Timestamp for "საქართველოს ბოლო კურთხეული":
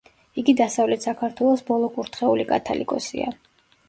1.07-2.47